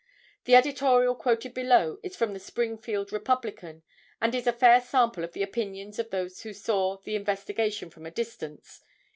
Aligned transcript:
The 0.45 0.55
editorial 0.55 1.13
quoted 1.13 1.53
below 1.53 1.99
is 2.01 2.15
from 2.15 2.33
the 2.33 2.39
Springfield 2.39 3.11
Republican 3.13 3.83
and 4.19 4.33
is 4.33 4.47
a 4.47 4.51
fair 4.51 4.81
sample 4.81 5.23
of 5.23 5.33
the 5.33 5.43
opinions 5.43 5.99
of 5.99 6.09
those 6.09 6.41
who 6.41 6.53
saw 6.53 6.97
the 7.03 7.15
investigation 7.15 7.91
from 7.91 8.07
a 8.07 8.11
distance. 8.11 8.83